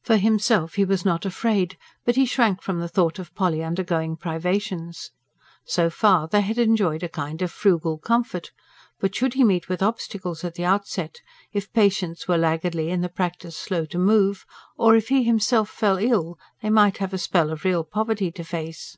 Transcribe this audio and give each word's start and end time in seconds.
For 0.00 0.16
himself 0.16 0.76
he 0.76 0.86
was 0.86 1.04
not 1.04 1.26
afraid; 1.26 1.76
but 2.06 2.16
he 2.16 2.24
shrank 2.24 2.62
from 2.62 2.80
the 2.80 2.88
thought 2.88 3.18
of 3.18 3.34
Polly 3.34 3.62
undergoing 3.62 4.16
privations. 4.16 5.10
So 5.66 5.90
far, 5.90 6.26
they 6.26 6.40
had 6.40 6.56
enjoyed 6.56 7.02
a 7.02 7.08
kind 7.10 7.42
of 7.42 7.52
frugal 7.52 7.98
comfort. 7.98 8.50
But 8.98 9.14
should 9.14 9.34
he 9.34 9.44
meet 9.44 9.68
with 9.68 9.82
obstacles 9.82 10.42
at 10.42 10.54
the 10.54 10.64
outset: 10.64 11.20
if 11.52 11.70
patients 11.74 12.26
were 12.26 12.38
laggardly 12.38 12.90
and 12.90 13.04
the 13.04 13.10
practice 13.10 13.58
slow 13.58 13.84
to 13.84 13.98
move, 13.98 14.46
or 14.78 14.96
if 14.96 15.08
he 15.10 15.22
himself 15.24 15.68
fell 15.68 15.98
ill, 15.98 16.38
they 16.62 16.70
might 16.70 16.96
have 16.96 17.12
a 17.12 17.18
spell 17.18 17.50
of 17.50 17.62
real 17.62 17.84
poverty 17.84 18.32
to 18.32 18.44
face. 18.44 18.96